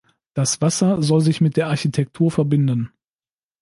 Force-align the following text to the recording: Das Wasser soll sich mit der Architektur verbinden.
Das 0.33 0.61
Wasser 0.61 1.03
soll 1.03 1.21
sich 1.21 1.41
mit 1.41 1.57
der 1.57 1.67
Architektur 1.67 2.31
verbinden. 2.31 2.91